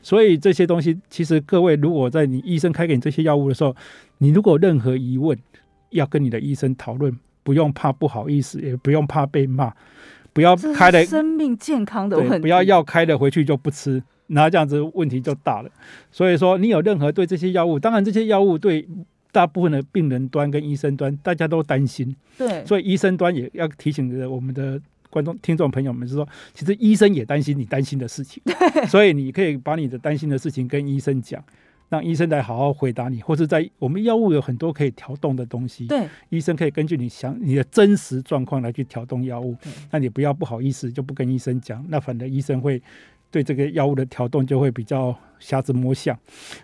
[0.03, 3.74] 所以这些东西其实各位如果在你医生开给你这些药物的时候，
[4.18, 5.38] 你如果任何疑问，
[5.90, 9.72] 要跟你的医生讨论，不用怕不好意思，也不用怕被骂，
[10.33, 15.70] 不要开了生命健康的问对，题，不要药开了回去就不吃，那这样子问题就大了。
[16.11, 18.87] 所以说，你有任何对这些药物，当然这些药物对
[19.33, 24.81] 大部分的病人端跟医生端大家都担心，对所以医生端也要提醒着我们的。
[25.11, 28.42] 观众、听众朋友们是说，其实医生也担心你担心的事情，
[28.88, 31.42] 所以你可以把你的担心的事情跟医生讲，
[31.88, 42.83] 让医生来好好回答你，或者在我们药物有很多可以调动的东西，对医生可以根据你想你的真实状况来去调动药物对，那你不要不好意思就不跟医生讲，那反正医生会
[43.31, 46.18] 对这个药物的调动就会比较瞎子摸象，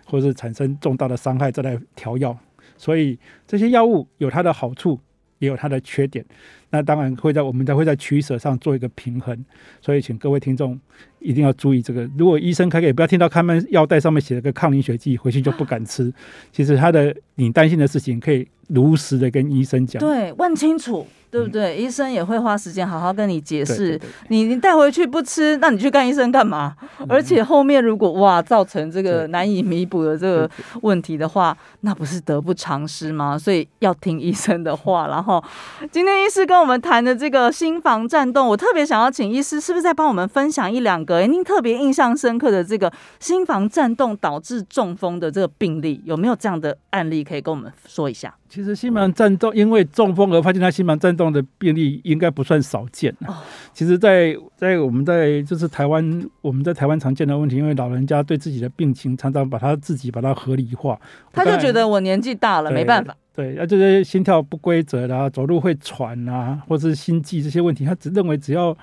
[0.05, 2.37] 或者是产生重大的伤害再来调药。
[2.77, 4.99] 所以这些药物有它的好处，
[5.39, 6.25] 也有它的缺点。
[6.69, 9.37] 那当然会在我们才会在取舍上做一个平衡。
[9.81, 10.79] 所以请各位听众
[11.19, 12.09] 一定要注意这个。
[12.17, 16.11] 如果医生开给，不要听到开门药袋上面写了个抗凝血剂，回去就不敢吃。
[16.51, 19.99] 其实他的你担心的事情，可以如实的跟医生讲。
[19.99, 21.77] 对，问清楚，对不对？
[21.77, 23.97] 医生也会花时间好好跟你解释对。
[23.97, 26.75] 对你你带回去不吃，那你去看医生干嘛？
[27.07, 30.49] 而且后面如果哇造成这个难以弥补的这个
[30.81, 33.37] 问题的话，那不是得不偿失吗？
[33.37, 35.07] 所以要听医生的话。
[35.07, 35.43] 然后
[35.91, 48.33] 今天医师跟我们谈的这个心房颤动，我特别想要请医师，是不是再帮我们分享一两个诶您特别印象深刻的这个心房颤动导致中风的这个病例，有没有这样的案例可以跟我们说一下？
[48.47, 53.35] 其实心房颤动，因为中风而发现他心房颤动的病例应该不算少见啊哦
[53.73, 60.97] 其实在，在我们在就是台湾，我们在台湾常见的问题，因为老人家对自己的病情常常把他自己把它合理化，
[61.33, 63.15] 他就觉得我年纪大了，没办法。
[63.35, 68.75] 对，那这些心跳不规则啦，走路会喘啊，或者是心悸这些问题，他只认为只要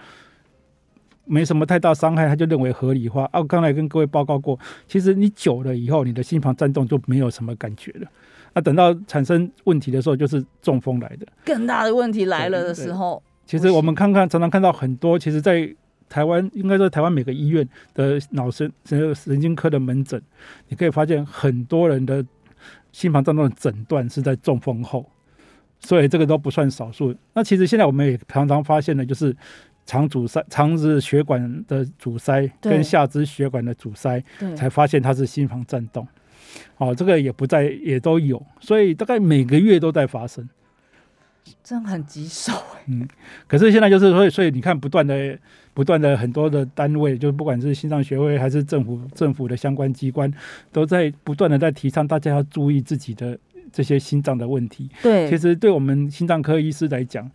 [1.24, 3.24] 没什么太大伤害，他就认为合理化。
[3.32, 8.06] 啊，我刚才跟各位报告过，其实你久了以后，你的心房颤动就没有什么感觉了。
[8.52, 11.26] 那等到产生问题的时候，就是中风来的。
[11.46, 15.74] 更大的问题来了的时候，其实我们看看，常常看到很多，其实，在
[16.10, 20.20] 台湾，应该说台湾每个医院的脑神神神经科的门诊，
[20.68, 22.22] 你可以发现很多人的
[22.92, 25.04] 心房颤动的诊断是在中风后，
[25.80, 27.14] 所以这个都不算少数。
[27.34, 29.34] 那其实现在我们也常常发现的，就是
[29.84, 34.22] 肠阻塞、肠子血管的阻塞跟下肢血管的阻塞，
[34.54, 36.06] 才发现它是心房颤动。
[36.76, 40.48] 哦，这个也不在，也都有，所以大概每个月都在发生。
[41.62, 43.08] 真的很棘手哎。
[43.46, 45.38] 可是现在就是所以，所以你看，不断的、
[45.74, 50.32] 不断的很多的单位，就是不管是心脏学会还是政府政府的相关机关，
[50.72, 53.38] 都在不断的在提倡大家要注意自己的
[53.72, 54.88] 这些心脏的问题。
[55.02, 57.30] 对，其实对我们心脏科医师来讲，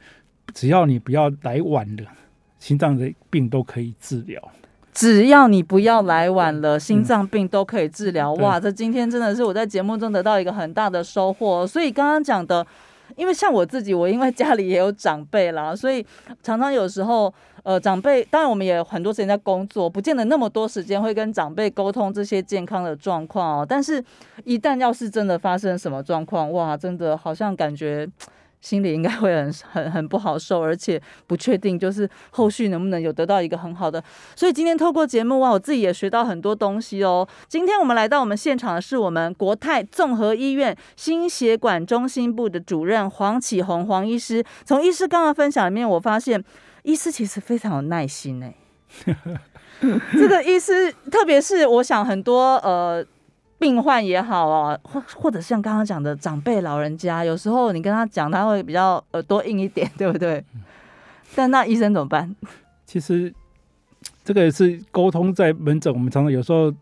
[0.54, 2.04] 只要你不要来晚了，
[2.60, 4.42] 心脏的病都可以治疗。
[4.94, 8.36] 只要你不要来晚了，心脏病都可以治疗。
[8.36, 11.68] 对哇，这今天真的是我在节目中得到一个很大的收获。
[11.68, 12.66] 所以刚刚讲的，
[13.16, 16.06] 因为像我自己，我因为家里也有长辈啦，所以
[16.44, 23.66] 常常有时候，呃，长辈当然我们也很多时间在工作，不见得那么多时间会跟长辈沟通这些健康的状况哦。
[23.68, 24.04] 但是，
[24.44, 28.08] 一旦要是真的发生什么状况，哇，真的好像感觉。
[28.60, 34.04] 心里应该会很很很不好受，而且不确定就是后续能不能有得到一个很好的。
[34.36, 37.28] 所以今天透过节目哇，我自己也学到很多东西哦。
[37.48, 44.44] 今天我们来到我们现场的是我们国泰综合医院心血管中心部的主任黄启宏黄医师。
[44.66, 46.44] 从医师刚刚分享里面，我发现
[46.84, 48.52] 医师其实非常有耐心呢。
[50.14, 53.06] 这个医师，特别是我想很多呃。
[53.60, 60.44] 病患也好啊，或或者像刚刚讲的长辈老人家，有时候你跟他讲，他会比较耳朵硬一点， 对不对？
[61.36, 62.36] 但那医生怎么办？
[62.86, 63.34] 其实
[64.24, 66.74] 这个也是沟通在门诊，我们常常有时候。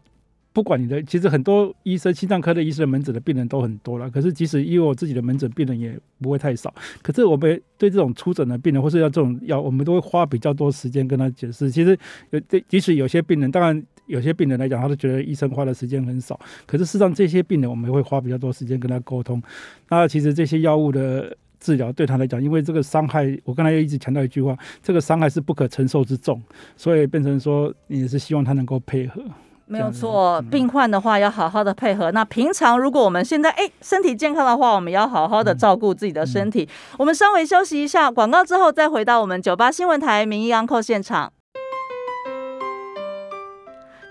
[0.55, 4.09] 不管你的，其实很多医生，心脏科的医生门诊的病人都很多了。
[4.09, 6.73] 可是，即使因为我自己的门诊病人也不会太少。
[7.01, 11.69] 可是，我们对这种出诊的病人，或是要这种药，我们都会花比较多时间跟他解释。
[11.69, 16.39] 其实，有这即使有些病人，当然有些病人来讲，他都觉得医生花的时间很少。
[16.65, 19.43] 可是，事实上这些病人，我们会花比较多时间跟他沟通。
[19.89, 26.41] 那其实这些药物的治疗对他来讲，因为这个伤害，我刚才又一直强调一句话，这个伤害是不可承受之重，
[26.77, 29.21] 所以变成说，也是希望他能够配合。
[29.67, 32.11] 没有错，病患的话要好好的配合。
[32.11, 36.69] 那平常如果我们现在哎身体健康的话，我们要好好的照顾自己的身体。
[36.97, 41.31] 我们稍微休息一下，广告之后再回到我们九八新闻台名医安扣现场。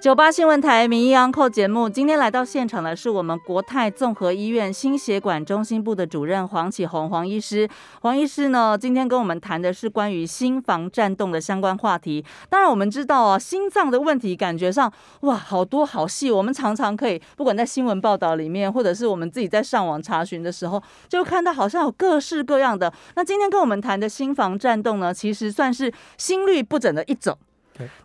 [0.05, 7.67] 九八新闻台名医安扣节目，今天来到现场的是我们国泰综合医院心血管中心部的主任黄启宏黄医师。
[8.03, 12.23] 黄医师呢，今天跟我们谈的是关于心房颤动的相关话题。
[12.51, 16.31] 当然，我们知道啊，心脏的问题感觉上哇，好多好细。
[16.31, 22.93] 我们常常可以，不管在新闻报道里面，或者是我们自己在上网查询的时候，就看到好像有各式各样的。
[23.17, 27.39] 那今天跟我们谈的心房颤动呢，其实算是心律不整的一种。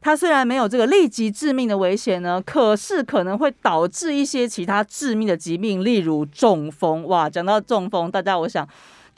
[0.01, 7.05] 它虽然没有这个立即致命的危险呢，可是可能会导致一些其他致命的疾病，例如中风。
[7.07, 8.67] 哇，讲到中风，大家我想。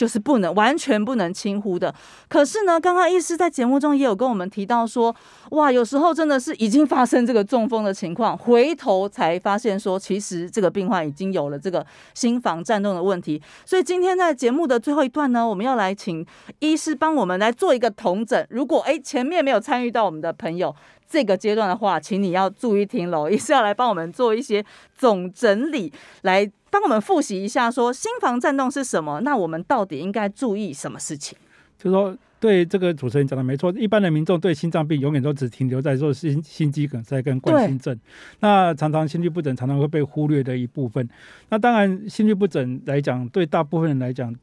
[0.02, 1.94] 就是不能完全不能轻忽的。
[2.28, 5.16] 可是呢，刚刚医师在节目中也有跟我们提到说，
[5.52, 11.86] 哇，有时候真的是已经发生这个中风的情况，回头才发现说，其实这个病患已经有了这个
[12.16, 13.40] 心房颤动的问题。
[13.64, 16.26] 所以今天在节目的最后一段呢，我们要来请
[16.58, 18.48] 医师帮我们来做一个同诊。
[18.50, 20.76] 如果哎前面没有参与到我们的朋友。
[21.12, 24.64] 这个阶段的话，请你要注意听喽，也是要来帮我们做一些
[24.98, 29.20] 总整理，来帮我们复习一下，说心房颤动是什么？
[29.20, 31.38] 那我们到底应该注意什么事情？
[31.78, 38.00] 就是说，对这个主持人讲的没错，一般的民众对心脏病永远都只停留在说心心肌梗塞跟冠心症，
[38.40, 41.08] 那常常心律不整常常会被忽略的一部分。
[41.50, 44.34] 那当然，心律不整来讲，对大部分人来讲，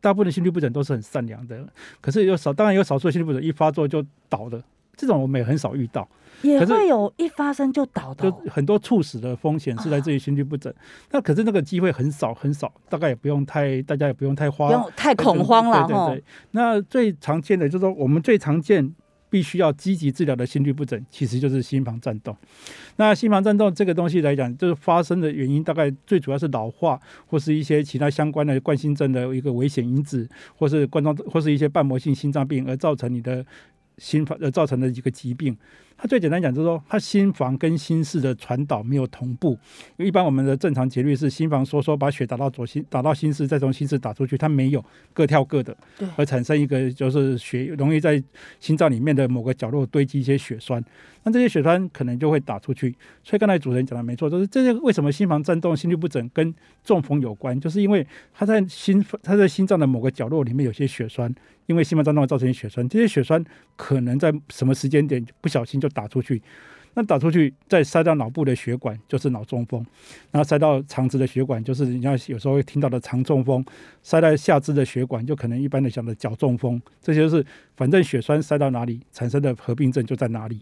[0.00, 1.64] 大部分的心律不整都是很善良的，
[2.00, 4.60] 可是有少，当然有少数的心律不整一发作就倒了。
[4.96, 6.08] 这种我们也很少遇到，
[6.42, 10.72] 也会有一发生就倒的，就很多猝死的风险是来自于心律不整。
[11.10, 15.86] 那可是那个机会很少很少，大概也不用太，大家也不用太慌，不用太恐慌了。
[15.86, 16.24] 对对对。
[16.52, 18.94] 那最常见的就是说，我们最常见
[19.28, 22.36] 必须要积极治疗的心律不整，其实就是心房颤动。
[22.96, 33.44] 那心房颤动这个东西来讲，就是发生的原因大概最主要是老化，或是一些其他相关的冠心症的一个危险因子，或是冠状或是一些瓣膜性心脏病而造成你的。
[33.98, 35.56] 心房呃造成的一个疾病，
[35.96, 39.50] 它最简单讲就是说，它心房跟心室的传导没有同步。
[39.96, 44.38] 因为一般我们的正常节律是心房收缩，把血打到左心，打到心室，再从心室打出去。
[44.38, 48.22] 它没有各跳各的，对，而产生一个就是血容易在
[48.60, 50.82] 心脏里面的某个角落堆积一些血栓。
[51.32, 61.34] 这些血栓可能就会打出去，所以刚才主持人讲的没错，就是这些为什么心房颤动、心律不整跟中风有关，就是因为他在心他在心脏的某个角落里面有些血栓，
[61.66, 63.44] 因为心房颤动造成血栓，这些血栓
[63.76, 66.42] 可能在什么时间点不小心就打出去。
[66.98, 69.86] 那打出去，再塞到脑部的血管就是脑中风，
[70.32, 73.64] 然后塞到肠子的血管就是人家有时候会听到的肠中风，
[74.02, 80.60] 塞在下肢的血管就可能一般的讲的脚中风，这些是反正血栓塞到哪里产生的合并症就在哪里。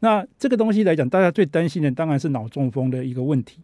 [0.00, 3.58] 那这个东西来讲，大家最担心的当然是脑中风的一个问题。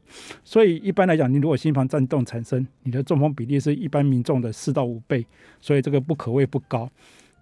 [0.45, 5.25] 所以一般来讲，你如果心房颤动产生，你的中风比例是一般民众的四到五倍，
[5.59, 6.91] 所以这个不可谓不高。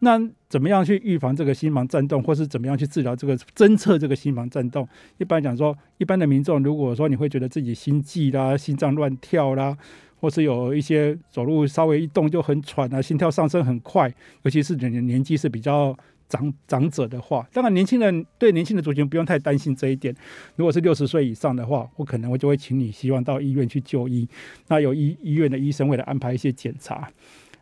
[0.01, 4.89] 那怎么样去预防这个心房颤动，或是怎么样去治疗这个侦测这个心房颤动？
[5.19, 9.77] 一般讲说，一般的民众如果说你会觉得自己心悸啦、心脏乱跳啦，
[10.21, 15.97] 或是有一些走路稍微一动就很喘啊、心跳上升很快，尤其是年年纪是比较
[16.29, 20.15] 长长者的话，当然年轻人对年轻的族群不用太担心这一点。
[20.57, 24.29] 如果是六十岁以上的话，我可能我就会请你希望到医院去就医，
[24.69, 27.11] 那有医医院的医生为了安排一些检查。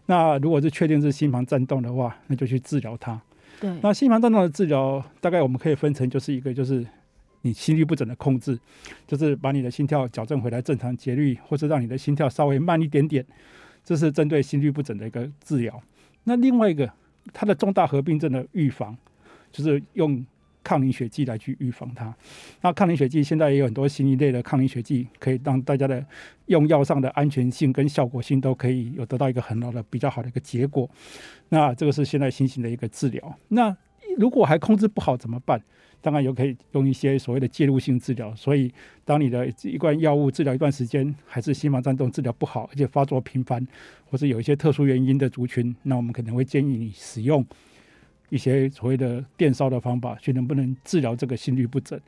[0.06, 3.20] 那如果是确定是心房颤动的话，那就去治疗它。
[3.60, 6.86] 对，那心房颤动的治疗大概我们可以分成，就是一个就是
[7.42, 8.58] 你心律不整的控制，
[9.06, 13.24] 就是把你的心跳矫正回来正常节律，或者让你的心跳稍微慢一点点。
[13.84, 15.80] 这是针对心律不整的一个治疗。
[16.24, 16.92] 那另外一个，
[17.32, 18.96] 它的重大合并症的预防，
[19.52, 20.26] 就是用
[20.66, 22.12] 抗凝血剂来去预防它。
[22.60, 26.04] 那抗凝血剂现在也有很多新一类的抗凝血剂，可以让大家的
[26.46, 30.90] 用药上的安全性跟效果性都可以有得到一个很好的比较好的一个结果。
[31.50, 33.38] 那这个是现在新型的一个治疗。
[33.46, 33.76] 那
[34.18, 35.62] 如果还控制不好怎么办？
[36.02, 38.32] 当然有可以用一些所谓的介入性治疗。
[38.36, 38.72] 所以，
[39.04, 43.66] 当你的一罐药物治疗一段时间，还是心房颤动治疗不好，而且发作频繁，
[44.04, 47.44] 或是有一些特殊原因的族群，那我们可能会建议你使用
[48.28, 51.98] 一些所谓的电烧的方法，去能不能治疗这个心律不整。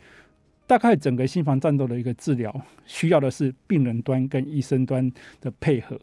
[0.66, 2.54] 大概整个心房战斗的一个治疗，
[2.84, 5.10] 需要的是病人端跟医生端
[5.40, 5.98] 的配合。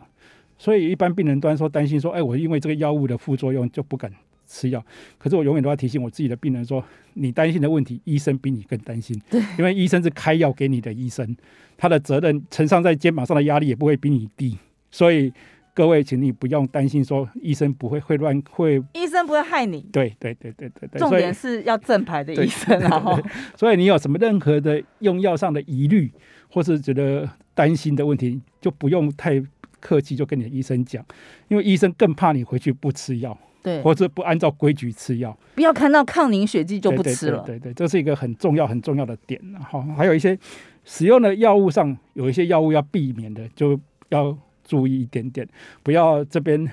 [0.57, 4.11] 所以，一般病人端说担心说，哎，我因为这个药物的副作用就不敢。
[4.47, 4.85] 吃药，
[5.17, 6.85] 可是我永远都要提醒我自己的病人说：
[7.15, 9.19] 你担心的问题，医生比你更担心。
[9.27, 11.35] 对，因为医生是开药给你的医生，
[11.75, 14.55] 他的责任承上在肩膀上的压力也不会比你低。
[14.91, 15.33] 所以
[15.75, 19.81] 各位，请你不用担心说医生不会会乱会，医生不会害你。
[19.91, 23.19] 对对对对对对，重点是要正牌的医生然后。
[23.57, 26.09] 所以你有什么任何的用药上的疑虑，
[26.49, 29.43] 或是觉得担心的问题，就不用太
[29.81, 31.05] 客气，就跟你的医生讲，
[31.49, 33.37] 因为医生更怕你回去不吃药。
[33.61, 37.43] 对，或者不按照规矩吃药，不要看到抗凝血剂就不吃了。
[37.45, 39.41] 对对，这是一个很重要很重要的点。
[39.59, 40.37] 好，还有一些
[40.83, 45.47] 使用的药物上，有一些药物要避免的，就要注意一点点，
[45.83, 46.69] 不要这边。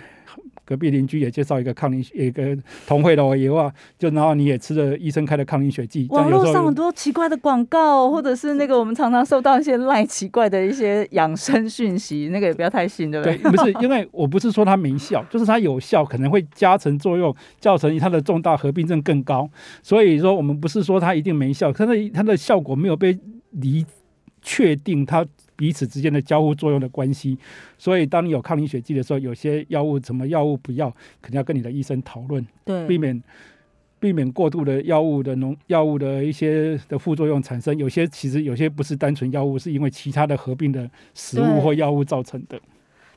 [0.65, 6.07] 隔壁邻居也介绍一个抗凝血，一个同会的我，也话就然后你也吃了医生开的抗凝血剂。
[6.09, 13.37] 网络上很多奇怪的广告，或者是那个我们常常收到一些赖奇怪的一些养生讯息，那个也不要太信，对不对？
[13.37, 19.51] 对， 不是，因为我不是说它没效，就是它有效，可能会加成作用，造成它的重大合并症更高。
[19.83, 23.19] 所以说，我们不是说它一定没效，可是它的效果没有被
[23.51, 23.85] 离
[24.41, 25.27] 确定它。
[25.63, 27.39] 彼此之间的交互作用的关系，
[27.79, 30.91] 所以当你有抗凝血剂的时候，有些药物什么药物不要，
[31.21, 33.23] 肯定要跟你的医生讨论，对，避免
[34.01, 37.79] 避免过度的药物的农药物的一些的副作用产生。
[37.79, 42.61] 有些其实有些不是单纯药物，是因为其他的合并的食物或药物造成的。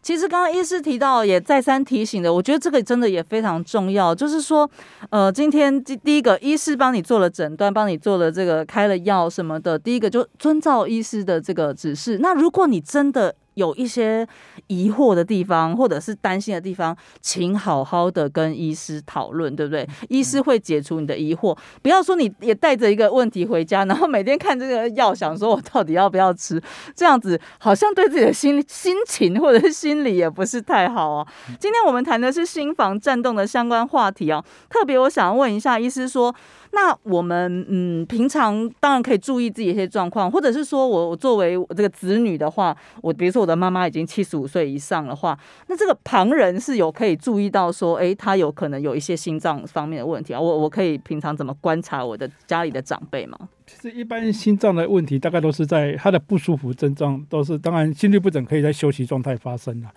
[0.06, 4.14] 其实刚刚医师提到，也再三提醒的，我觉得这个真的也非常重要。
[4.14, 4.70] 就是说，
[5.10, 12.20] 呃，今天第第一个，医师帮你做了诊断，帮你做了这个开了药什么的，第一个就遵照医师的这个指示。
[12.22, 14.26] 那如果你真的有一些
[14.68, 19.88] 疑惑的地方，或者是担心的地方，请好好的跟医师讨论，对不对？
[20.08, 21.58] 医师会解除你的疑惑。
[21.82, 26.62] 不要说你也带着一个问题回家，然后每天看这个药，想说我到底要不要吃？
[26.96, 31.28] 这样子好像对自己的心心情或者是心理也不是太好哦。
[31.60, 34.44] 今天我们谈的是心房颤动的相关话题哦。
[34.70, 36.34] 特别我想问一下医师说。
[36.76, 53.38] 那我们嗯，平常当然可以注意自己一些状况，或者是说我我作为这个子女的话，我比如说我的妈妈已经七十五岁以上的话，那这个旁人是有可以注意到说，哎，他有可能有一些心脏方面的问题啊，我我可以平常怎么观察我的家里的长辈吗？
[53.66, 59.88] 其实一般心脏的问题大概都是在他的不舒服症状都是，当然心律不整可以在休息状态发生的。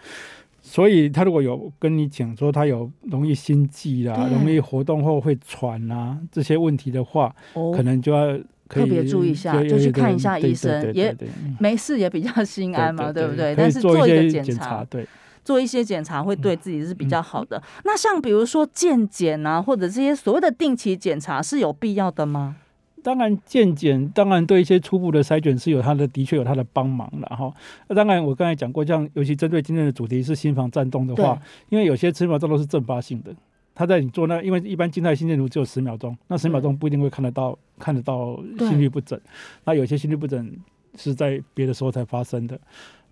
[0.69, 7.35] 所以他如果有跟你讲说他有容易心悸啦，容易活动后会喘啊这些问题的话，
[7.75, 8.39] 可能就要
[8.69, 11.16] 特别注意一下，就去看一下医生，也
[11.59, 13.55] 没事也比较心安嘛，对不对？
[13.57, 15.07] 但是做一个检查，对，
[15.43, 17.62] 做一些检查会对自己是比较好的。
[17.85, 22.57] 那像比如说健检啊，或者这些所谓的定期检查是有必要的吗？
[23.03, 27.53] 当然，健检当然对一些初步的筛选是有它的，的确有它的帮忙了哈。
[27.88, 33.34] 那当然，我刚才讲过，像尤其针对今天的主题是心房颤动的话，因为有些心房颤动是阵发性的，
[33.74, 39.20] 它在你做那，因为一般静态心电图只有十秒钟，那十秒钟不一定会看得到看得到心律不整，
[39.64, 40.51] 那有些心律不整
[40.96, 42.61] 是在别的时候才发生的。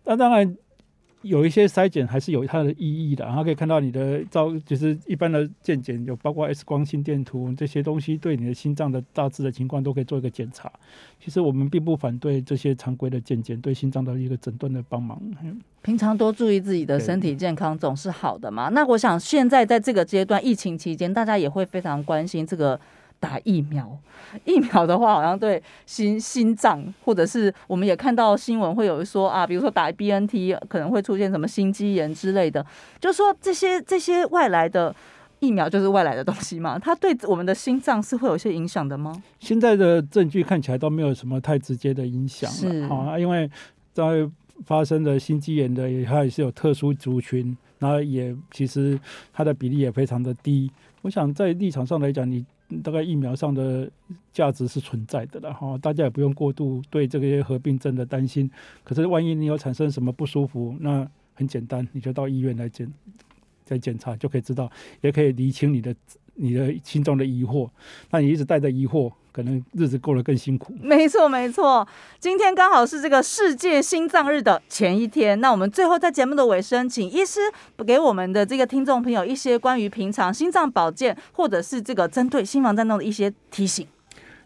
[0.04, 0.56] 那当然。
[1.22, 10.70] 有一些筛检还是有它的意义的，然后可以看到你的照，就是一般的健检有包括 X 光、心电图这些东西，对你的心脏的大致的情况都可以做一个检查。
[11.18, 15.20] 其实我们并不反对这些常规的健检对心脏的一个诊断的帮忙。
[15.82, 18.68] 平常多注意自己的身体健康总是好的嘛。
[18.68, 22.78] 那我想现在在这个阶段疫情期间，大家也会非常关心这个。
[23.18, 23.98] 打疫苗，
[24.44, 32.64] 疫苗的话好像对心心脏，或者是我们也看到新闻会有说啊，比如说打 B N T 可能会出现什么心肌炎之类的，
[33.00, 34.94] 就说这些这些外来的
[35.40, 39.22] 疫苗就是外来的东西嘛，它对我们的心脏是会有一些影响的吗？
[39.40, 43.50] 现在的证据看起来都没有什么太直接的影响了，好，因为
[43.92, 44.04] 在
[44.64, 48.98] 发生的心肌炎的，它也是有特殊族群，然后也其实
[49.32, 50.70] 它的比例也非常的低。
[51.02, 52.44] 我想在立场上来讲，你。
[52.82, 53.90] 大概疫苗上的
[54.32, 58.50] 价值是存在的了哈，大家也不用过度对这些合并症的担心。
[58.82, 62.92] 可是万一你有产生什么不舒服，那很简单，你就到医院来检
[63.64, 65.94] 再检查就可以知道，也可以理清你的
[66.36, 67.68] 你的心中的疑惑。
[68.10, 69.12] 那你一直带着疑惑。
[69.32, 70.74] 可能日子过得更辛苦。
[70.80, 71.86] 没错，没错。
[72.18, 75.38] 今天刚好是这个世界心脏日的前一天。
[75.42, 77.40] 那我们最后在节目的尾声，请医师
[77.86, 83.86] 给我们的这个听众朋友一些关于平常心脏保健，或者是这个针对心房颤动的一些提醒。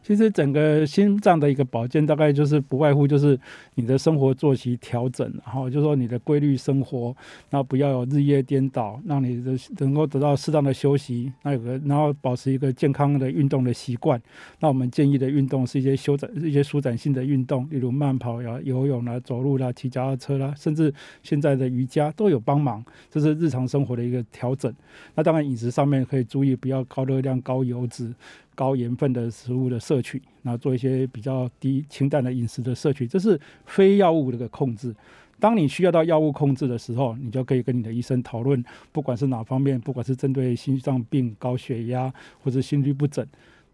[0.03, 3.39] 其实整个心脏的一个保健，大概就是不外乎就是
[3.75, 7.15] 你的生活作息调整，然后就说你的规律生活，
[7.51, 14.21] 然后不要有日夜颠倒，让你的能够得到适当的休息，那有个然后保持一个健康的运动的习惯。
[14.59, 20.93] 那我们建议的运动是一些修展、一些舒展性的运动，例如慢跑呀、游泳啦、走路啦、骑脚踏车啦，甚至
[21.23, 22.85] 现在的瑜伽都有帮忙。
[23.11, 24.75] 这是日常生活的一个调整。
[25.15, 28.13] 那当然饮食上面可以注意，不要高热量、高油脂。
[28.61, 34.95] 高盐分的食物的摄取，然后做一些比较低清淡的饮食的摄取，这是非药物的个控制。
[35.39, 43.27] 当你需要到药物控制的时候，你就可以跟你的医生讨论，不管是哪方面，不管是针对心脏病、高血压或者心律不整。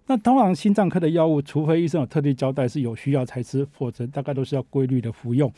[0.06, 5.52] 那通常心脏科的药物，除非医生有特地交代是有需要才吃，否则大概都是要规律的服用。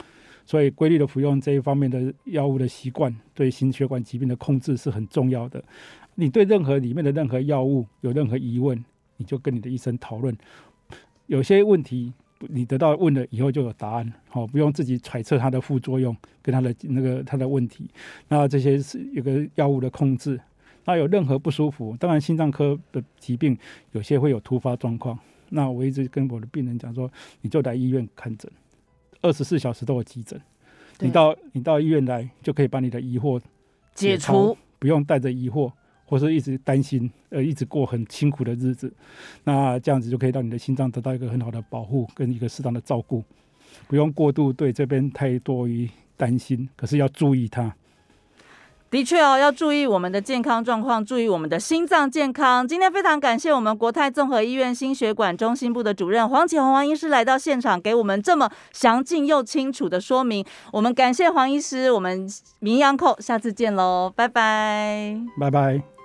[0.46, 5.62] 所以规律的服用这一方面的药物的习惯，对心血管疾病的控制是很重要的。
[6.14, 8.82] 你对任何里面的任何药物有任何疑问，
[9.18, 10.34] 你就跟你的医生讨论，
[11.26, 12.12] 有些问题
[12.48, 17.90] 你得到问了以后就有答案，好，不用自己揣测它的副作用跟它的那个它的问题。
[18.28, 20.40] 那这些是有个药物的控制，
[20.84, 23.58] 那有任何不舒服，当然心脏科的疾病
[23.92, 25.18] 有些会有突发状况。
[25.50, 27.10] 那我一直跟我的病人讲说，
[27.40, 28.50] 你就来医院看诊，
[29.20, 30.40] 二十四小时都有急诊，
[31.00, 33.40] 你到你到医院来就可以把你的疑惑
[33.94, 35.72] 解除，不用带着疑惑。
[36.08, 38.90] 或者一直担心，呃，一直过很辛苦的日子，
[39.44, 43.22] 那这样子就可以让你的心脏得到一个很好的保护跟一个适当的照顾，
[43.86, 47.74] 不用过度对这边太多于担心，可是要注意它。
[48.90, 52.66] 的确哦，要注意我们的健康状况，注意我们的心脏健康。
[52.66, 60.42] 今天非常感谢我们国泰综合医院心血管中心部的主任黄启宏黄医师来到现场，给我们这么详尽又清楚的说明。
[60.72, 62.26] 我们感谢黄医师，我们
[62.60, 65.97] 名扬扣，下次见喽，拜拜，拜拜。